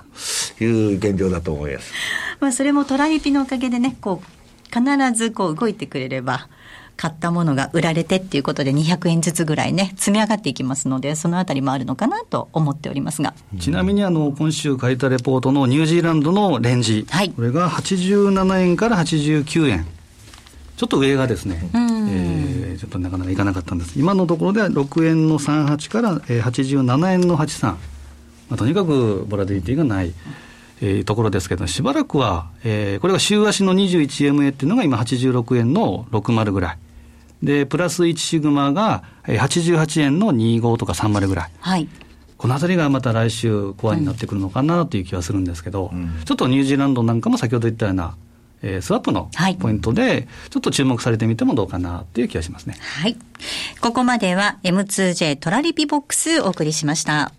[0.64, 1.94] いう現状だと思います。
[2.40, 4.40] まあ、それもトラリピのおかげでね、こう、
[4.74, 4.84] 必
[5.14, 6.48] ずこう動いてくれれば、
[7.00, 13.34] 買ったものが売られてっていうことで200円ずつぐらいね、積み上がっていきますので、そのあたりもあるのかなと思っておりますが。
[13.58, 19.88] ちなみにあの、今週書いたレポートのニュージーランドのレンジ、はい、これが87円から89円。
[20.76, 23.98] ちょっと上がですね、えー、ちょっとなかなかいかなかったんです。
[23.98, 27.68] 今のところでは6円の38から87円の83。
[27.68, 27.78] ま
[28.52, 30.14] あ、とにかくボラディティがない。
[30.82, 36.78] えー、ところですけど、しばらくは、えー、これが週足の 21MA っていうのが今86円の60ぐらい。
[37.44, 41.52] で、プラス1シグマが88円の25とか30ぐらい。
[41.60, 41.88] はい。
[42.38, 48.16] このあたりがまた来週、コアになってくるのかなという気はするんですけど、うん、ちょっとニュージーランドなんかも先ほど言ったような、
[48.62, 52.78] えー、スワップのポイントで、ちょっと注目されてみてもどうかなっていう気がしますね。
[52.80, 53.18] はい。
[53.82, 57.34] ここまでは M2J トラリピボックスお送りしました。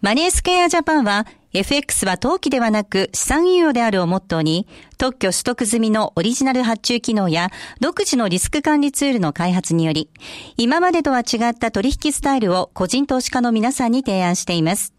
[0.00, 10.08] マネースクエアジャパンは FX は投機ではなく資産運用であるをモットーに、特許取得済みのオリジナル発注機能や独自のリスク管理ツールの開発により、
[10.56, 14.94] 今までとは違った取引スタイルを個人投資家の皆さんに提案しています。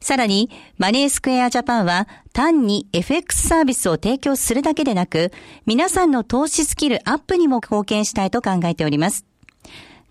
[0.00, 5.30] さらに、マネースクエアジャパンは単に FX サービスを提供するだけでなく、
[5.66, 9.26] 皆さんの投資スキルアップにも貢献したいと考えております。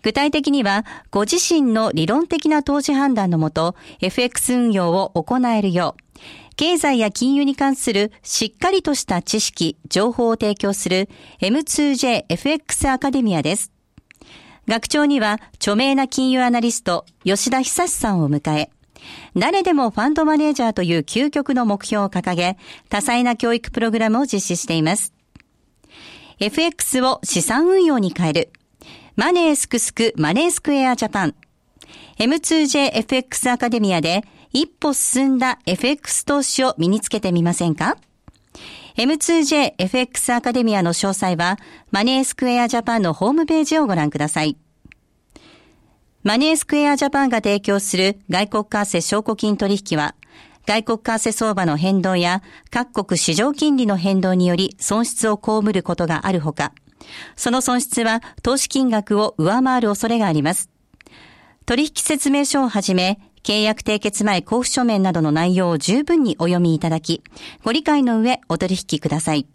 [0.02, 6.02] 具体的には、ご自身の理論的な投資判断のもと、FX 運用を行えるよう、
[6.56, 11.08] 経済や金融に関するしっかりとした知識、情報を提供する
[11.40, 13.72] M2JFX アカデミアです。
[14.68, 18.70] 学長には著名な金融アナリスト吉田久さんを迎え、
[19.36, 22.56] 誰でもファンドマネージャーという究極の目標を掲げ、
[22.88, 25.12] 多彩な教育プログラムを実施しています。
[26.38, 28.52] FX を資産運用に変える。
[29.22, 31.36] マネースクスクマネースクエアジャパン
[32.18, 37.98] M2JFX アカデミアで一歩進んだ FX 投資を身につけてみませんか
[38.96, 41.56] ？M2JFX アカデミアの詳細は
[41.92, 44.56] マネースクエアジャパンのホームページをご覧ください。
[46.24, 50.16] マネースクエアジャパンが提供する外国為替証拠金取引は
[50.66, 56.72] 外国為替相場の変動や各国市場金利の変動により損失を被ることがあるほか、
[57.36, 60.70] その損失は投資金額を上回る恐れがあります。
[61.66, 67.22] 取引説明書をはじめ、契約締結前交付書面などの内容を十分にお読みいただき、
[67.62, 69.46] ご理解の上お取引ください。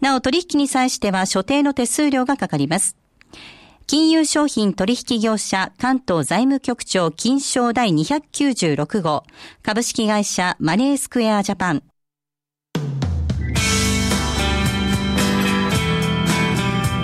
[0.00, 2.96] なお取引に際しては所定の手数料がかかります。
[3.86, 9.22] 金融商品取引業者関東財務局長金賞第296号
[9.62, 11.84] 株式会社マネースクエアジャパン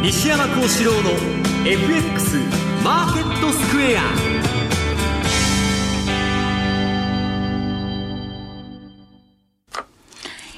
[0.03, 1.11] 西山幸四郎の
[1.65, 2.37] FX
[2.83, 4.03] マーケットスクエア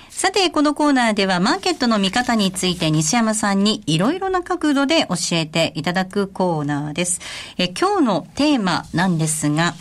[0.09, 7.21] さて、このコーナーではマーケットの見方について西山さんにいろいろな角度で教えていただくコーナーです。
[7.59, 9.75] え今日のテーマなんですが、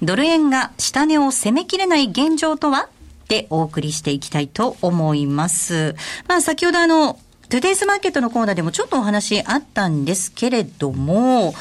[0.00, 2.88] ドル円が下値を攻めきれない現状とは？
[3.26, 5.96] でお送りしていきたいと思います。
[6.28, 7.18] まあ先ほどあの、
[7.48, 11.54] トゥデイズマーケットのコーナーでもちょっとお話あったんですけれども、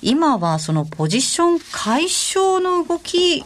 [0.00, 3.44] 今はそのポジション解消の動き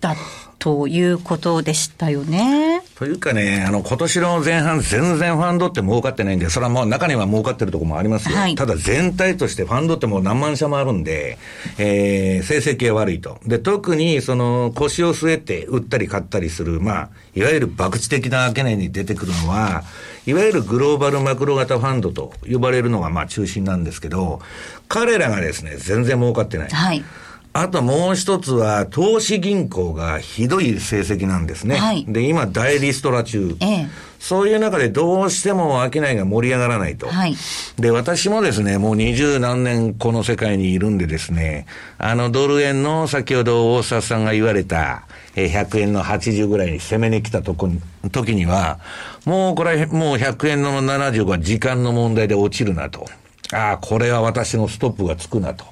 [0.00, 0.16] だ
[0.58, 2.82] ということでしたよね。
[2.96, 8.36] というかね、あの、今年の前半全然ファンドって儲かってないんで、それはもう中には儲かってるところもありますよ。
[8.36, 11.36] はい、ただ全体としてファンドってもう何万社もあるんで、
[11.76, 13.38] えー、成績が悪いと。
[13.46, 19.84] で、特にその腰を据えて売ったり買ったりする、まあ、いわゆる博打的な懸念に出てくるのは、
[20.28, 24.40] いわゆるグローバルマクロ型ファンドと呼ばれるのがまあ中心なんですけど、
[24.86, 26.68] 彼らがですね、全然儲かってない。
[26.68, 27.02] はい。
[27.52, 31.76] あともう一つは、投資銀行がひどい成績なんですね。
[31.76, 33.56] はい、で、今、大リストラ中。
[33.60, 33.88] ええ、
[34.20, 37.08] そういう中でどうしても商いが盛り上がらないと。
[37.08, 37.34] はい、
[37.78, 41.66] で、私もですね、もう二十何年この世界にいるんでですね、
[41.98, 47.80] あのドル円の先ほど大沢さんが言われた、え100円の80ぐらいに攻めに来たとこに、
[48.12, 48.78] 時には、
[49.24, 53.06] もうこれ、もう100円の75は時間の問題で落ちるなと。
[53.52, 55.64] ああ、これは私のストップがつくなと。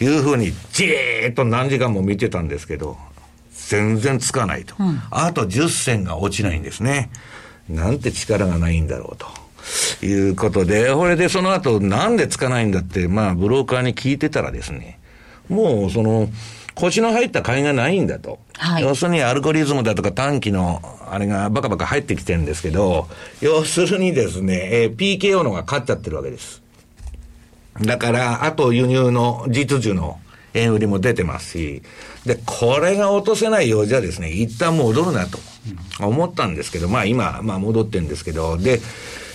[0.00, 2.96] いうふうに、じーっと何時間も見てたんですけど、
[3.52, 4.74] 全然つかないと。
[4.78, 7.10] うん、あと10銭が落ちないんですね。
[7.68, 9.26] なんて力がないんだろうと。
[10.04, 14.98] いうことで、これでその後なんでつかないんだって、まあブローカーに聞いてたらですね、
[15.48, 16.28] もうその、
[16.74, 18.38] 腰の入った買いがないんだと。
[18.54, 20.80] はい、要するにアルゴリズムだとか短期の
[21.10, 23.08] あれがバカバカ入ってきてるんですけど、
[23.40, 26.62] 要するにですね、えー、PKO のが勝っちゃってるわけです。
[27.82, 30.18] だから、あと輸入の実需の
[30.54, 31.82] 円売りも出てますし、
[32.26, 35.38] で、これが落とせないようじゃですね、一旦戻るなと
[36.00, 38.80] 思ったんですけど、まあ今、まあ戻ってるんですけど、で、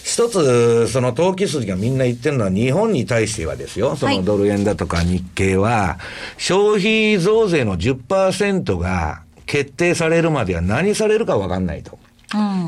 [0.03, 5.97] 一つ、その投機筋がみんな言ってるのは、日本に対してはですよ、そのドル円だとか日経は、
[6.38, 11.97] 消費増税の10%が決定されるまでは何されるかわかんないと。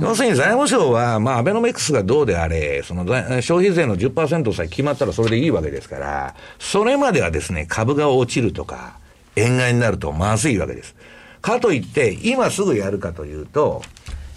[0.01, 3.06] 要するに財務省は、まあ、アベノミクスがどうであれ、その
[3.41, 8.97] 消費税の10%さえ決まったらそれでいいわけですから、それまではですね、株が落ちるとか、
[9.36, 10.95] 円買いになるとまずいわけです。
[11.41, 13.82] かといって、今すぐやるかというと、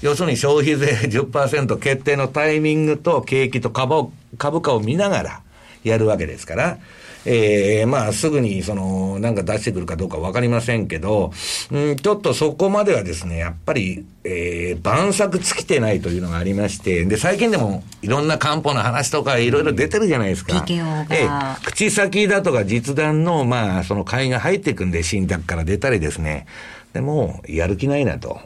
[0.02, 5.40] 要するに消費税10%決定のタイミングと景気と株株価を見ながら
[5.84, 6.78] やるわけですから、
[7.26, 11.32] ええー、まあ、すぐに、その、なんか出してくるかどうかわかりませんけど、
[11.70, 20.64] うん、ちょっとそこまではですね、やっぱり、ええー、晩作尽きてないというのがありまして、で、最近でも、いろんな漢方の話とか、いろいろ出てるじゃないですか。
[21.10, 26.46] ええー、口先だとか実弾の、まあ、その買いが入っていくんで、信託から出たりですね。
[26.92, 28.40] でも、やる気ないなと。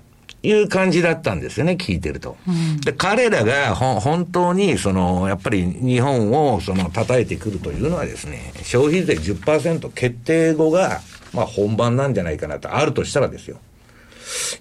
[0.45, 2.37] いう感じだったんですよね、聞いてると。
[2.85, 11.01] で、彼らが本当に、その、やっぱり日本を、その、叩いてくるというのはですね、消費税10%決定後が、
[11.33, 13.59] まあ本番なんじゃないかなと、あるとしたらですよ。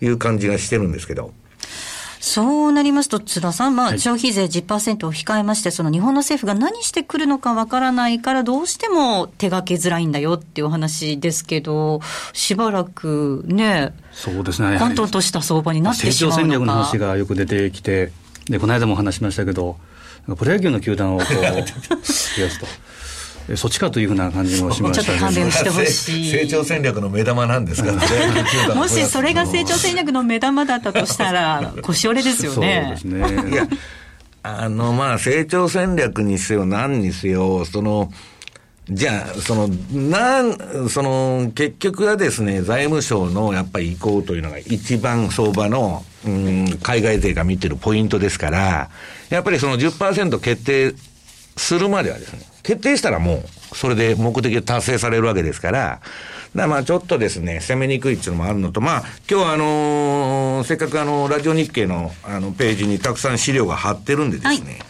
[0.02, 1.34] いう感じがしてるんですけど。
[2.26, 12.00] そうなりますと、津田さん、まあ、消費税10%を控えまして、その日本の政府が何してくるのかわからないから、どうしても手がけづらいんだよっていうお話ですけど、
[12.32, 14.80] しばらくね、そうですね。
[14.80, 18.14] 混沌とした相場になってしまうのか成長戦略の話がよく出てきて、
[18.46, 19.76] で、この間も話しましたけど、
[20.38, 22.66] プロ野球の球団をこう、 増やすと。
[23.56, 26.32] そっちかというふうな感じもしました、ちょっと勘弁してほしい。
[26.32, 28.76] 成長戦略の目玉なんですからね。
[28.76, 32.96] もしそれが成長戦略の目玉だったとしたら、 腰折れですよね。
[32.98, 33.52] そうですね。
[33.52, 33.68] いや、
[34.44, 38.12] あの、まあ、成長戦略にせよ、何にせよ、その、
[38.90, 48.90] じゃあ、その、なん、その、結局はですね、財務省のやっぱり意向というのが一番相場の、うん、海外勢が見てるポイントですから、
[49.30, 50.94] やっぱりその10%決定
[51.58, 56.02] するまではですね、決定したらもう、それで目的が達成されるわけですから、
[56.56, 64.84] だまあちょっとですね、攻めにくいっていうのもあるのと、まあ今日はあのー、せっかくあの、ラジオ日経のあのページにたくさん資料が貼ってるんでですね、はい。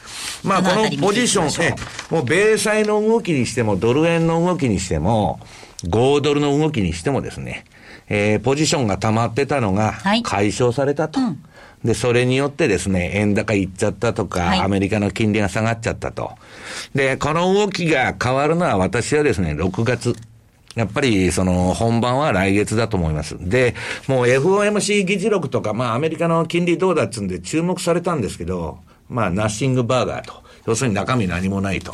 [0.43, 1.75] まあ、このポジション、え、
[2.09, 5.39] もう米債の動きにしても、ドル円の動きにしても、
[5.85, 7.65] 5ドルの動きにしてもですね、
[8.09, 11.19] えー、ポジションが溜まってたのが解消されたと。
[11.19, 11.43] はいうん
[11.83, 16.31] で、それによってですね、円高いっちゃったとか、はい、アメリカの金利が下がっちゃったと。
[16.95, 20.15] で、この動きが変わるのは私はですね、6月。
[20.75, 23.37] やっぱり、その、本番は来月だと思います。
[23.39, 23.75] で、
[24.07, 30.43] もう FOMC 議事録とか、まあ、アメリカの金利どうだっつうんで注目されたんですけど、まあ、ナッシングバーガーと。
[30.65, 31.93] 要するに中身何もないと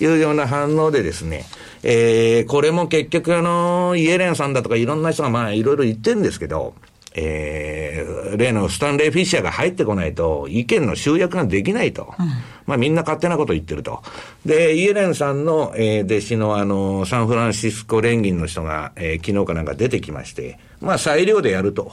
[0.00, 1.44] いうような反応でですね、
[1.82, 6.74] えー、これも結局あの、イエレンさんだとかいろんな人がまあいろいろ言ってるんですけど、
[7.20, 12.14] えー、例のスタンレー・フィッシャーが入ってこないと、意見の集約ができないと。
[12.18, 12.26] うん、
[12.66, 14.02] まあみんな勝手なこと言ってると。
[14.46, 21.92] で、イエレンさんの、えー、弟子のあの、サンフランシスコ連銀の人が、えー、昨日かなんか出てきまして、まあ裁量でやると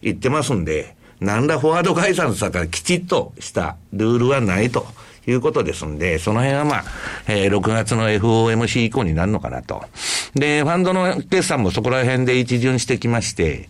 [0.00, 4.86] 言ってますんで、何らフォワード解散さからきちっとしたルールはないと。
[5.26, 6.84] いうことですんで、その辺はまあ、
[7.28, 9.84] えー、6月の FOMC 以降になるのかなと。
[10.34, 13.68] で、ファンドの決算もそこら辺で一巡してきまして、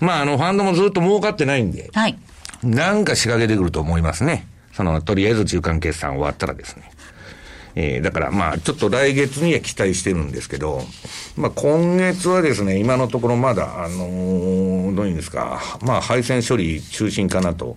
[0.00, 2.18] まあ、あの、ファンドもずっと儲かってないんで、はい。
[2.62, 4.46] なんか仕掛けてくると思いますね。
[4.72, 6.90] その、とりあえず中間決算終わったらですね。
[7.78, 10.80] えー、だからまあ、ちょっと来月には期待してるんですけど、
[11.36, 17.76] まあ今月はですね、今のところまだ、あのー、どういうんですか、まあ配線処理中心かなと。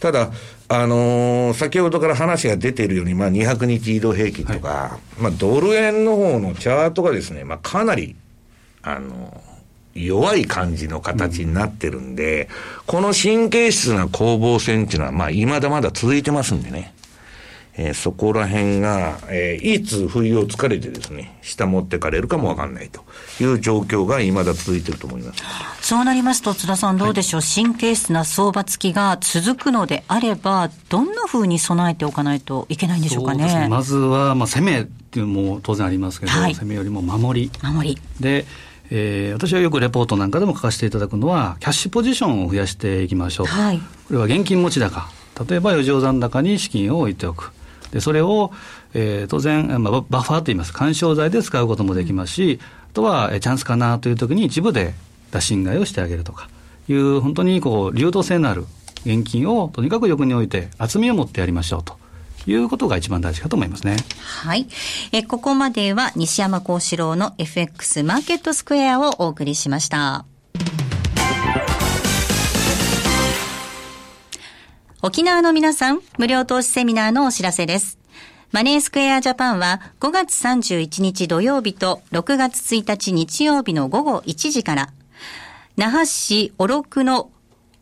[0.00, 0.30] ただ、
[0.68, 8.16] あのー、先ほどから話が出ているように、まあ200日移動平均とか、はい、まあドル円の方のチャートがですね、まあかなり、
[8.82, 9.47] あのー
[10.04, 12.48] 弱い感じの形になってるんで、うん、
[12.86, 16.94] この神経質な攻防戦っていうのは、まあ、未だまだ続いてますんでね。
[17.80, 23.04] えー、そこら辺が、えー、いつ不意をつかれてですね、下持ってかれるかもわかんないと
[23.40, 25.44] いう状況が未だ続いてると思います。
[25.80, 33.46] そうなりますと、津田さんどうでしょう、はい、神経質な相場付きが続くのであれば、どんなふうに備えておかないといけないんでしょうかね？
[33.46, 37.50] ねまずは、まあ、攻めっていうのも当然ありますけど、はい、攻めよりも守り。
[37.62, 37.98] 守り。
[38.18, 38.44] で、
[38.90, 43.46] えー、私はよくレポートなんかでも書かせていただくのは、キャッシュポジションを増やしていきましょう。
[43.46, 45.08] はい、これは現金持ち高。
[45.48, 47.52] 例えば余剰残高に資金を置いておく。
[47.92, 48.52] でそれを、
[48.94, 52.60] えー、当然、まあ、バッファーといいます、干渉剤で使うこともできますし、
[52.90, 54.94] あとは、えチャンスかなというときに一部で
[55.30, 56.48] 打診買いをしてあげるとか
[56.88, 58.66] いう、本当にこう流動性のある
[59.04, 61.97] 現金をとにかく横に置いて、厚みを持ってやりましょうと。
[62.48, 63.96] いうことが一番大事かと思いますね。
[64.20, 64.66] はい。
[65.12, 70.24] え、ここまでは西山幸四郎の FX マーケットスクエアをお送りしました。
[75.00, 77.98] 沖縄の皆さん、無料投資セミナーのお知らせです。
[78.50, 84.88] マネースクエアジャパンは5月31日土曜日と6月1日日曜日の午後1時から、
[85.76, 87.30] 那覇市小六の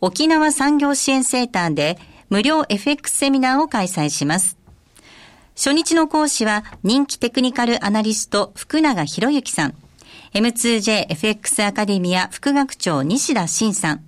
[0.01, 1.99] 沖縄産業支援センターで
[2.29, 4.56] 無料 FX セミナーを開催します。
[5.57, 9.75] 初日の講師は人気テクニカルアナリスト福永博之さん。
[10.35, 14.05] M2JFX アカデミア副学長西田慎さん。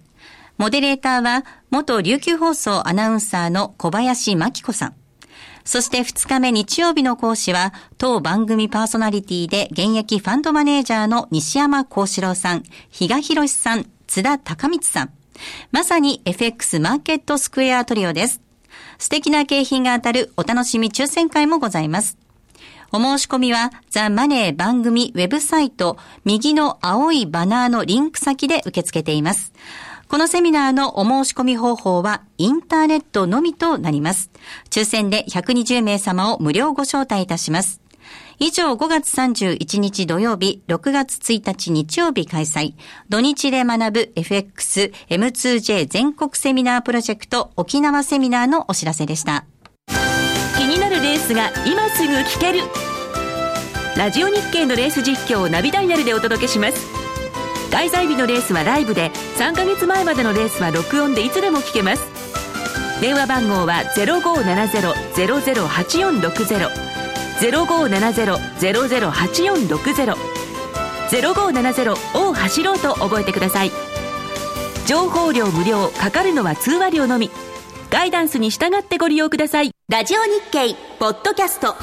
[0.58, 4.94] モデレーターは、元琉球放送アナウンサーの小林真紀子さん。
[5.64, 15.10] そして2日目日曜日の講師は、当番組パーソナリティで現役ファンドマネージャーの西山幸四郎さん、比嘉博さん、津田隆光さん。
[15.72, 18.47] まさに FX マーケットスクエアトリオです。
[18.98, 22.18] 素敵な景品が当たるお楽しみ抽選会もございます。
[22.90, 29.52] お申し込みは、ザ・マネー番組ウェブサイト、右の青いバナーのリンク先で受け付けています。
[30.08, 34.30] このセミナーのお申し込み方法はインターネットのみとなります。
[34.70, 37.82] 抽選で120名様を無料ご招待いたします。
[38.40, 42.74] 以上5月31日土曜日、6月1日日曜日開催、
[43.08, 49.44] 土日で学ぶ FX M2J 全国セミナープロジェクト沖縄セミナーのお知らせでした。
[50.56, 52.60] 気になるレースが今すぐ聞ける。
[53.96, 56.98] ラジオ日経のレース実況をナビダイヤルでお届けします。
[57.70, 62.02] 開催日のレースはライブで3ヶ月前までのレースは録音でいつでも聞けます
[63.00, 66.87] 電話番号は0570-008460
[67.40, 70.16] 0570-008460
[71.08, 73.72] 0570を走ろうと覚えてください。
[74.86, 77.30] 情報量無料かかるのは通話料のみ。
[77.90, 79.70] ガイダンスに従ってご利用ください。
[79.88, 81.74] ラジオ日経ポッドキャスト。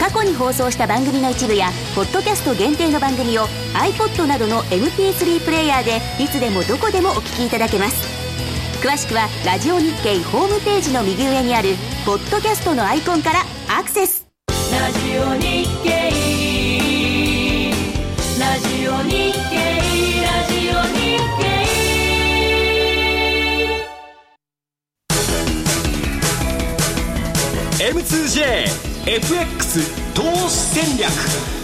[0.00, 3.42] 過去に放送した番組の一部やポッドキャスト限定の番組を
[3.74, 8.19] iPod などの MP3 プレイヤーでいつでもどこでもお聞きいただけます。
[8.80, 11.74] 詳しくはラジオ日経ホームページの右上にある
[12.06, 14.26] ポッドキャストのアイコンからアクセス。
[14.48, 15.90] ラジオ日経
[18.40, 19.56] ラジオ日経
[20.24, 21.44] ラジオ日経
[27.92, 28.40] M2J
[29.06, 31.59] FX 投資戦略。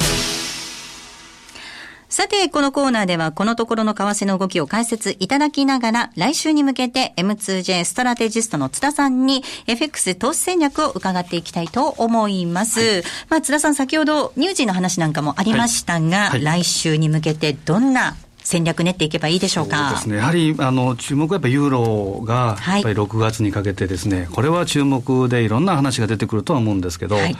[2.17, 12.81] さて、このコーナーではこのところの為替の動きを解説いただきながら、来週に向けて M2J ストラテジストの津田さんに FX 投資戦略を伺っていきたいと思います。
[12.81, 19.91] はい、まあ、津田さん先ほど乳児の話なんかもありましたが、はいはい、来週に向けてどんな戦略練っていけばいいでしょうか？
[19.91, 20.17] そうですね。
[20.17, 27.37] やはり、あの、注目はやっぱユーロが、やっぱり6月にかけてですね、はい、これは注目でいろんな話が出てくるとは思うんですけど、はい、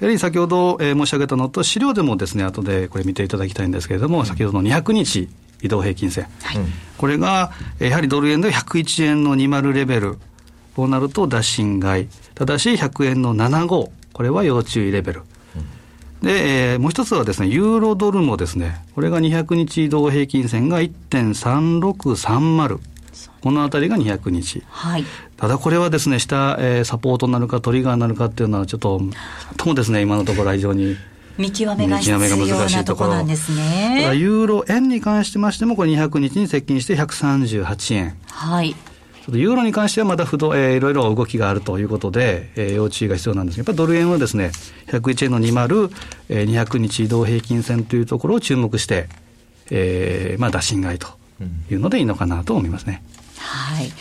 [0.00, 5.28] やはり先ほど、えー、申し上げたのと、資料でもですね、後でこれ見ていただきたいんですけれども、うん、先ほどの200日
[5.62, 6.26] 移動平均線。
[6.42, 6.58] はい、
[6.98, 10.18] これが、やはりドル円で101円の20レベル。
[10.74, 12.08] こうなると打診買い。
[12.34, 13.90] ただし100円の75。
[14.12, 15.22] これは要注意レベル。
[16.22, 22.78] で、えー、もう一つはですね、ユーロドルのですね、これが200日移動平均線が1.3630。
[23.46, 24.64] このあたりが200日。
[24.66, 25.04] はい。
[25.36, 29.00] ただこれはですね、下、えー、サポートになるかトリガーになるかっていうのはちょっと、
[29.56, 30.96] ともですね、今のところは非常に。
[31.38, 34.00] 見極めが必要なところなんですね。
[34.02, 38.16] ただユーロ円に関してましても、これ200日に接近して138円。
[38.26, 38.74] はい。
[39.28, 44.50] ユーロに関してはまだ不動、えー、いろいろ動きがあるということで、えー、要注意が必要なんですが、やっぱりドル円はですね、
[44.88, 45.92] 101円の20、
[46.30, 49.08] えー、200日移動平均線というところを注目して、
[49.70, 51.06] えー、まあ、打診買いと
[51.70, 53.02] いうのでいいのかなと思いますね。
[53.15, 53.15] うん、
[53.46, 53.92] はい。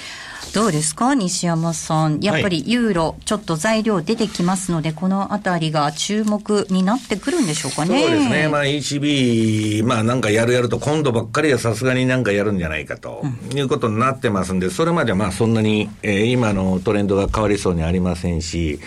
[0.56, 2.22] どうですか西山さん。
[2.22, 8.02] やっぱりユーロ、はい、ちょっと材料出てきますので、このあたりが注目になってくるんでしょうかね。
[8.02, 8.48] そうですね。
[8.48, 13.24] まあ ECB、まあなんかやるやると今度ばっかりはさすがになんかやるんじゃないかと、
[13.54, 18.80] いうことになってますんで、それまではまあそんなに、えー、今のトレンドが変わりそうにありませんし、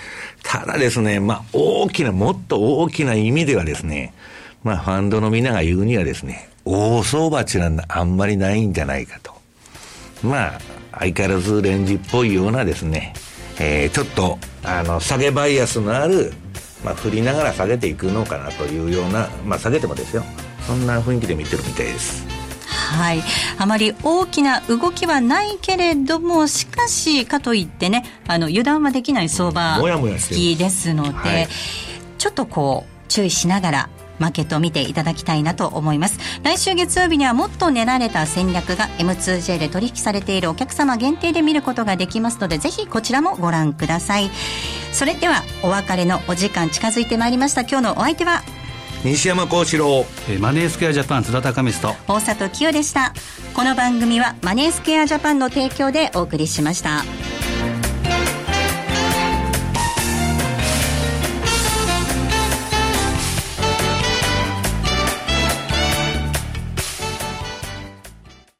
[0.42, 4.14] ただですね、まあ大きな、もっと大きな意味ではですね、
[4.64, 9.37] まあファンドのみんなが言うにはですね、大相場っていうのはあんまりないんじゃないかと。
[10.22, 10.60] まあ、
[10.92, 13.12] 相変わらずレンジっぽいようなですね、
[13.60, 16.32] えー、ちょっとあの下げバイアスのある、
[16.84, 20.24] まあ、振りながら下げていくのかなというような、まあ、下げてもですよ。
[20.66, 22.26] そんな雰囲気で見てるみたいです。
[22.68, 23.22] はい、
[23.58, 31.48] あまり大きな動きはないけれどもしかしかといってねあの油断はできない相場好きですので、はい、
[32.16, 36.18] ちょっとこう注意しながらマーケットを見ていただきたいなと思います。
[36.42, 44.30] 来週月曜日にはもっと練られた戦略が M2J で取引されているお客様限定で見ることができますのでぜひこちらもご覧ください。
[44.92, 47.62] それではお別れのお時間近づいてまいりました。
[47.62, 48.42] 今日のお相手は
[49.04, 50.06] 西山幸四郎。
[50.40, 52.12] マネースクエアジャパン津田隆光と。
[52.12, 53.14] 大里清でした。
[53.54, 57.04] この番組はマネースクエアジャパンの提供でお送りしました。